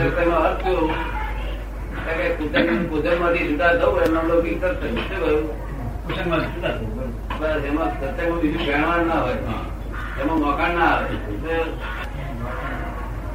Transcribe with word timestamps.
સત્સંગનો 0.00 0.36
અર્થ 0.36 0.58
શું? 0.58 0.90
તો 1.94 2.10
કે 2.16 2.28
કુસંગ- 2.28 2.86
જુદા 3.48 3.74
થવું 3.74 4.00
એમનો 4.00 4.22
લૌકિક 4.22 4.64
શું 4.94 5.20
કહ્યું? 5.20 5.70
બસ 7.40 7.64
એમાં 7.64 8.00
બીજું 8.40 8.66
ના 9.06 9.14
હોય. 9.14 9.34
એમાં 10.20 10.38
મોખાણ 10.38 10.70
ના 10.70 10.86
આવે. 10.86 11.14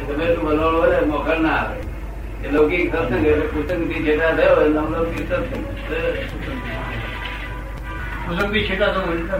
એ 0.00 0.34
હોય 0.80 1.00
ને, 1.00 1.06
ના 1.38 1.48
આવે. 1.48 1.80
લૌકિક 2.50 2.94
સત્સંગ 2.94 3.26
એટલે 3.26 3.46
કુસંગથી 3.46 4.04
છેટા 4.04 4.32
થયો 4.32 4.60
એમનો 4.60 4.80
લૌકિક 4.80 5.32
સત્સંગ 5.32 5.64
કુસંગથી 8.28 8.68
છેટા 8.68 8.86
થવું 8.86 9.14
એટલે 9.14 9.34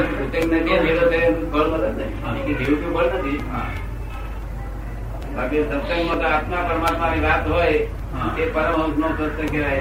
કુસંગને 0.00 0.60
જે 0.60 0.80
ભેગો 0.80 1.00
થયો 1.00 1.20
એનું 1.20 1.52
ફળ 1.52 1.66
મળે 1.68 1.88
ને 1.88 2.54
જીવ 2.54 2.76
કે 2.76 2.94
ફળ 2.96 3.18
નથી. 3.18 3.40
બાકી 5.36 5.62
સત્સંગમાં 5.62 6.18
તો 6.18 6.26
આત્મા 6.26 6.56
પરમાત્માની 6.56 7.20
વાત 7.20 7.48
હોય 7.48 7.72
એ 8.38 8.50
પરમહંસ 8.52 8.98
નો 8.98 9.08
સત્સંગ 9.08 9.50
કહેવાય. 9.50 9.80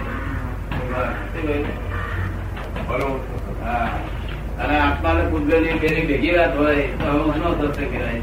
હા. 3.63 3.86
અને 4.63 4.80
આત્મા 4.80 5.13
ને 5.13 5.30
પૂજ્યની 5.30 5.80
પેલી 5.80 6.05
ભેગી 6.05 6.32
વાત 6.38 6.58
હોય 6.58 6.76
તો 6.76 7.08
હંસ 7.12 7.38
નો 7.38 7.52
સત્સંગ 7.62 7.91
કહેવાય. 7.91 8.22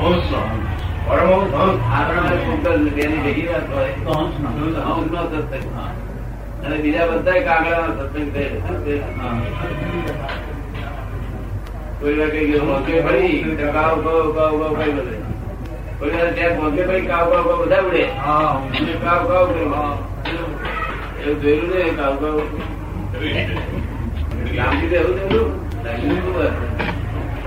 હંસ. 0.00 0.32
અને. 6.62 6.68
નો 6.68 6.76
બીજા 6.82 7.06
બધા 7.06 7.40
કાગડાનો 7.40 7.90
સત્સંગ. 7.98 8.34
કોઈ 12.00 12.18
વાર 12.18 12.28
કઈ 12.28 12.52
ગયો 12.52 12.64
મોકે 12.64 13.00
પડી 13.00 13.56
તો 13.56 13.72
કાવ 13.72 14.02
કાવ 14.04 14.32
કાવ 14.34 14.62
કાવ 14.62 14.82
કઈ 14.82 14.92
વાર 14.92 15.37
ત્યાં 15.98 16.62
મોકે 16.62 16.86
પડી 16.86 17.06
કાવ 17.06 17.30
કાવ 17.30 17.48
કાવ 17.48 17.64
બધા 17.64 17.80
ઉડે. 17.80 18.04
કાવ 19.04 19.28
કાવ 19.28 19.50
એવું 21.26 21.42
જોયેલું 21.42 21.74
ને 21.74 21.82
કાવ 21.82 22.16
કાવ. 22.16 22.40
રામજી 24.56 24.86
એવું 24.86 25.16
જોયેલું 25.16 26.38
વાત? 26.38 26.52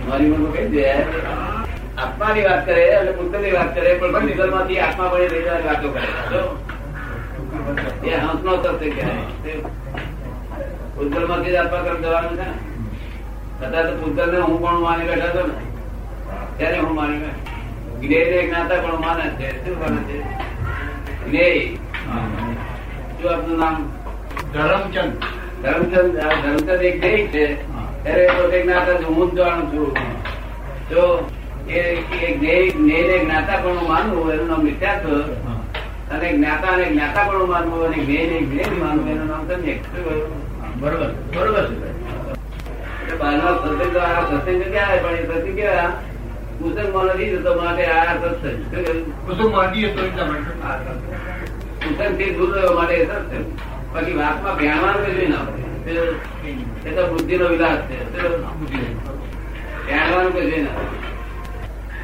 મારી 0.10 0.26
મનમાં 0.26 0.52
કઈ 0.52 0.68
દે 0.68 0.92
આત્માની 0.92 2.44
વાત 2.44 2.66
કરે 2.66 2.96
અને 2.96 3.12
પુસ્તકની 3.12 3.52
વાત 3.52 3.76
કરે 3.76 3.94
પણ 3.94 4.26
નિગલમાંથી 4.26 4.80
આત્મા 4.80 5.08
બની 5.08 5.28
રહી 5.28 5.44
જાય 5.44 5.66
વાતો 5.66 5.90
કરે. 5.90 6.08
એ 8.10 8.16
હંસનો 8.16 8.64
સત્ય 8.64 8.90
કહેવાયમાંથી 8.90 11.52
જ 11.52 11.56
આત્મા 11.56 11.80
તરફ 11.80 12.00
જવાનું 12.00 12.32
છે 12.32 12.36
ને. 12.36 12.46
કદાચ 13.60 13.86
તો 13.86 13.98
પૂતગલ 13.98 14.32
ને 14.32 14.40
હું 14.40 14.62
પણ 14.62 14.80
માની 14.80 15.08
બેઠા 15.08 15.26
હતો 15.26 15.48
ને. 15.48 15.54
ત્યારે 16.58 16.80
હું 16.80 16.96
માની 16.96 17.18
બેઠો. 17.18 17.51
જ્ઞેય 18.02 18.48
જ્ઞાતા 18.48 18.82
પણ 18.82 19.02
માને 19.02 19.28
છે. 19.30 19.66
શું 19.66 19.80
માને 19.80 20.02
છે? 20.08 20.18
જ્ઞેય 21.26 21.68
શું 23.18 23.34
આપનું 23.34 23.60
નામ 23.60 23.76
ધરમચંદ. 24.54 25.14
ધર્મચંદ 25.64 26.18
આ 26.18 26.82
એક 26.82 27.00
જ્ઞેય 27.00 27.28
છે. 27.28 27.46
ત્યારે 28.04 28.28
પોતે 28.28 28.64
જ્ઞાતા 28.64 28.94
છું 28.94 29.16
હું 29.16 29.32
જ 29.32 29.38
જાણું 29.38 29.72
છું. 29.72 29.90
તો 30.90 31.30
એ 31.70 31.80
એ 32.22 32.38
જ્ઞેય 32.38 32.70
જ્ઞેયને 32.70 33.18
જ્ઞાતા 33.20 33.58
પણ 33.58 33.88
માનવું 33.88 34.34
એનું 34.34 34.48
નામ 34.48 34.64
મિથ્યાત્વ 34.64 35.10
અને 36.12 36.34
જ્ઞાતા 36.34 36.68
અને 36.68 36.86
જ્ઞાતા 36.86 37.24
પણ 37.24 37.48
માનવું 37.48 37.86
અને 37.86 37.98
જ્ઞેયને 38.04 38.38
જ્ઞેય 38.42 38.80
માનવું 38.80 39.12
એનું 39.12 39.28
નામ 39.28 39.44
સમ્યક 39.48 39.80
બરોબર 40.80 41.12
બરોબર 41.36 41.66
છે 43.08 43.14
બહારના 43.16 43.54
સત્સંગ 43.58 43.98
સત્સંગ 44.30 44.64
ક્યાં 44.72 45.04
પણ 45.04 45.16
એ 45.16 45.24
સત્સંગ 45.24 45.56
કેવા 45.56 45.90
જતો 46.62 47.62
માટે 47.62 47.86
આ 47.86 48.16
સત્સંગ 48.16 48.78
દૂર 52.38 52.56
રહેવા 52.56 52.76
માટે. 52.76 53.06
સત્સંગ 53.06 53.46
બાકી 53.94 54.14
વાતમાં 54.14 54.58
ભેણવાનું 54.58 55.06
કશું 55.06 55.30
ના 55.30 55.44
પડે 55.44 56.90
એ 56.90 56.96
તો 56.96 57.08
બુદ્ધિનો 57.08 57.46
વિલાસ 57.48 57.78
છે. 57.78 58.22
શું? 58.22 58.46
ભેણવાનું 59.88 60.34
કશું 60.34 60.64
ના 60.64 60.80
પડે 60.80 61.02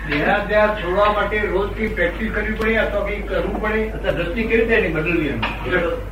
દેહાધ્યાસ 0.07 0.69
છોડવા 0.69 1.13
માટે 1.13 1.39
રોજ 1.39 1.69
કઈ 1.77 1.87
પ્રેક્ટિસ 1.87 2.31
કરવી 2.35 2.51
પડે 2.51 2.77
અથવા 2.77 3.05
કઈ 3.07 3.21
કરવું 3.21 3.61
પડે? 3.61 3.89
અથવા 3.89 4.11
દ્રષ્ટિ 4.11 4.43
કેવી 4.43 4.61
રીતે 4.61 4.75
એની 4.75 4.93
બદલવી 4.93 5.27
એમ? 5.27 5.41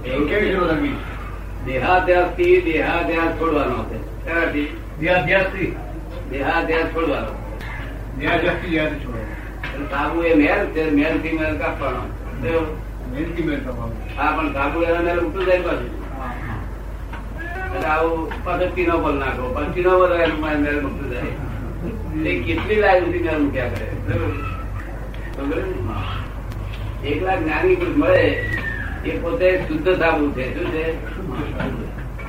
એવું 0.05 0.29
કેવી 0.29 0.41
રીતે 0.41 0.55
બદલવી? 0.55 0.95
દેહાધ્યાસથી 1.65 2.61
દેહાધ્યાસ 2.61 3.31
છોડવાનો 3.31 3.83
છે. 3.83 3.99
દેહાધ્યાસ 4.99 6.85
છોડવાનો. 6.85 7.44
દેહાધ્યાસથી 8.19 8.71
દેહાથી 8.73 8.99
છોડવા 9.03 9.21
એટલે 9.21 9.85
સાબુ 9.93 10.17
એ 10.23 10.33
મેલ 10.41 10.61
છે 10.73 10.83
મેલથી 10.97 11.37
મેલ 11.37 11.53
કાપવાનો. 11.61 12.03
શું? 12.41 12.65
મેલથી 13.11 13.43
મેલ 13.47 13.59
થવાનું 13.65 13.97
હા 14.17 14.31
પણ 14.37 14.53
સાબુ 14.53 14.77
એના 14.81 15.03
મેલ 15.07 15.19
ઉઠું 15.19 15.45
જાય 15.45 15.61
પાછું. 15.67 15.93
આવું 17.93 18.43
પાછો 18.45 18.65
ટીનો 18.73 18.95
પર 19.03 19.13
નાખો. 19.13 19.45
પણ 19.55 19.67
ટીનો 19.71 19.91
પર 19.99 20.11
એનું 20.25 20.39
મૂકતું 20.83 21.07
જાય. 21.11 21.33
એ 22.29 22.31
કેટલી 22.43 22.79
લાઈન 22.83 23.03
સુધી 23.05 23.23
મેલ 23.27 23.39
મૂક્યા 23.41 23.73
કરે? 23.73 23.87
એકલા 27.09 27.35
જ્ઞાની 27.41 27.75
પુરુષ 27.81 27.97
મળે 27.97 28.23
એ 29.05 29.17
પોતે 29.21 29.47
શુદ્ધ 29.67 29.89
સાબુ 29.99 30.23
છે. 30.37 30.45
શું 30.53 30.67
છે? 30.71 30.85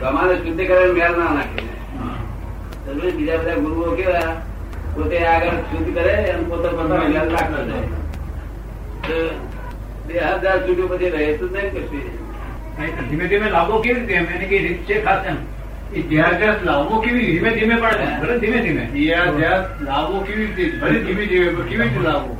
તમારે 0.00 0.34
શુદ્ધિકરણ 0.36 0.92
મેળ 0.98 1.14
ના 1.18 1.32
નાખે? 1.38 1.62
બીજા 3.16 3.36
બધા 3.36 3.54
ગુરુઓ 3.54 3.90
કેવા? 3.96 4.34
પોતે 4.96 5.18
આગળ 5.32 5.58
શુદ્ધ 5.70 5.90
કરે 5.96 6.14
પોતે 6.48 6.68
પોતાનો 6.76 6.96
મેળ 7.08 7.26
નાખતો 7.32 7.60
જાય. 7.70 7.88
તો 9.08 9.16
છૂટ્યું 10.66 10.88
પછી 10.90 11.10
રહે 11.16 11.26
તો 11.36 11.46
નહીં 11.56 11.70
કશું 11.74 12.04
ધીમે 13.10 13.26
ધીમે 13.26 13.48
લાવવો 13.50 13.76
કેવી 13.82 14.00
રીતે 14.00 14.14
એમ? 14.14 14.26
એને 14.36 14.46
કઈ 14.46 14.62
રીત 14.64 14.80
છે 14.88 14.96
ખાસ 15.04 15.22
એમ? 15.26 15.38
એ 15.94 16.02
દેહાધ્યાસ 16.10 16.58
લાવવો 16.64 16.94
કેવી 17.00 17.26
ધીમે 17.26 17.50
ધીમે 17.50 17.76
પણ 17.76 18.20
ભલે 18.22 18.34
ધીમે 18.38 18.58
ધીમે. 18.58 18.84
દેહાધ્યાસ 18.94 19.64
લાવવો 19.82 20.16
કેવી 20.20 20.46
રીતે? 20.46 20.64
ભલે 20.80 20.98
ધીમે 21.06 21.24
ધીમે 21.26 21.48
પણ 21.54 21.66
કેવી 21.70 21.82
રીતે 21.82 22.02
લાવવો? 22.08 22.32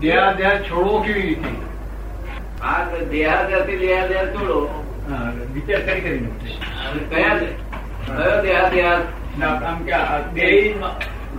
દેહાધ્યાસ 0.00 0.60
છોડવો 0.70 0.96
કેવી 1.00 1.26
રીતે? 1.28 1.50
આ 2.62 2.78
દેહાદ્યાસથી 3.10 3.78
દેહાદ્યાસ 3.78 4.28
છોડો. 4.36 4.58
વિચાર 5.54 5.80
કરી 5.80 6.00
કરીને. 6.00 6.30
અને 6.84 7.00
કયા 7.10 7.36
છે? 7.38 7.48
કયો 8.06 8.36
દેહાદ્યાસ 8.42 9.02
ના, 9.02 9.13
આમ 9.42 9.84
કે 9.84 9.92
આ 9.92 10.18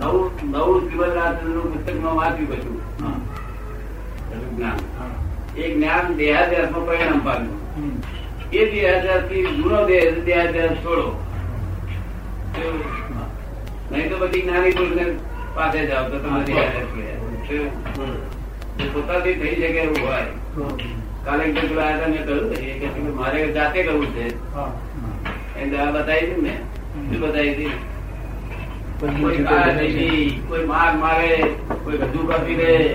નવું 0.04 0.30
નવું 0.50 0.84
શ્રીમદરાજનું 0.84 1.74
પુસ્તકમાં 1.74 2.16
વાંચ્યું 2.16 2.48
બધું. 2.48 2.76
જ્ઞાન. 4.56 4.76
એ 5.56 5.74
જ્ઞાન 5.74 6.14
દેહાદ્યાસમાં 6.14 6.86
પરિણામ 6.86 7.18
પામ્યું. 7.24 7.54
હમ. 7.76 7.90
એ 8.52 8.70
દેહાદ્યાસથી 8.70 9.46
જૂનો 9.46 9.86
દેહ 9.86 10.24
દેહાદ્યાસ 10.24 10.70
છોડો. 10.70 11.24
નહીં 13.92 14.10
તો 14.10 14.16
બધી 14.18 14.42
જ્ઞાની 14.42 14.70
પુરુષને 14.70 15.04
પાસે 15.54 15.86
જાવ 15.86 16.08
તો 16.08 16.18
તમારે 16.18 16.44
દેહાદ્યાસ. 16.44 16.84
પોતાથી 18.94 19.34
થઈ 19.34 19.54
શકે 19.54 19.78
એવું 19.78 20.08
હોય. 20.08 20.22
કાલે 21.24 21.44
એક 21.44 21.78
આવ્યા 21.78 22.06
મેં 22.06 22.26
કહ્યું 22.26 22.50
ને, 22.50 22.56
એ 22.56 22.86
કે 22.86 23.00
મારે 23.00 23.52
જાતે 23.52 23.82
કરવું 23.82 24.06
છે. 24.06 24.54
એને 25.60 25.76
દવા 25.76 25.90
બતાવી 25.90 26.42
ને. 26.42 26.60
કોઈ 29.00 30.30
કોઈ 30.48 30.64
માર 30.64 30.96
મારે 30.96 31.44
કોઈ 31.84 31.98
ગધું 31.98 32.28
કાપી 32.28 32.54
દે 32.54 32.94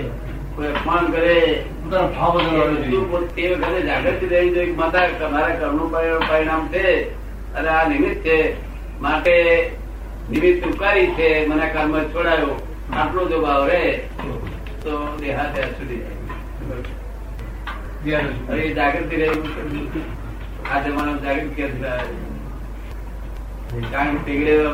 કોઈ 0.54 0.66
અપમાન 0.66 1.12
કરે. 1.12 1.64
ભાવ 1.90 2.38
બધું 2.38 3.34
તે 3.34 3.54
વખતે 3.54 3.82
જાગૃતિ 3.82 4.26
રહેવી 4.26 4.50
જોઈએ 4.50 4.72
માતા 4.72 5.06
તમારા 5.06 5.48
કર્મનું 5.48 5.92
પરિણામ- 6.28 6.68
છે. 6.68 7.02
અને 7.54 7.68
આ 7.68 7.88
નિમિત્ત 7.88 8.24
છે. 8.24 8.54
માટે 9.00 9.70
નિમિત્ત 10.30 10.66
ઉપકારી 10.66 11.06
છે. 11.06 11.46
મને 11.46 11.66
કર્મ 11.66 12.02
છોડાયો. 12.02 12.66
આટલો 12.92 13.28
જો 13.28 13.40
ભાવ 13.40 13.66
રહે. 13.66 13.92
તો 14.82 15.16
દેહાતે 15.20 15.62
સુધી 15.62 15.96
જાય. 18.10 18.68
જાગૃતિ 18.68 19.16
રહેવું 19.16 19.46
આ 20.74 20.80
જમાનો 20.80 21.16
જાગૃતિ? 21.16 21.62
કારણ 23.72 24.16
કે 24.16 24.22
પીગળેલો 24.24 24.72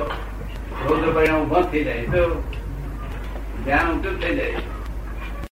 રૌદ્ર 0.86 1.12
પરિણામ 1.14 1.42
ઊભો 1.42 1.60
થઈ 1.72 1.84
જાય. 1.84 2.04
તો 2.04 2.22
ધ્યાન 3.64 4.02
જ 4.02 4.14
થઈ 4.22 4.36
જાય. 4.36 4.62